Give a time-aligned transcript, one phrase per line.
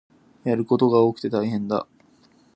[0.45, 1.85] やることが多くて大変だ